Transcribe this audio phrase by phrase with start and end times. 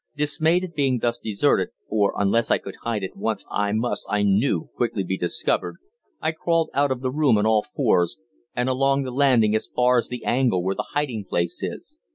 [0.15, 4.23] Dismayed at being thus deserted for unless I could hide at once I must, I
[4.23, 5.75] knew, quickly be discovered
[6.19, 8.17] I crawled out of the room on all fours,
[8.55, 11.99] and along the landing as far as the angle where the hiding place is.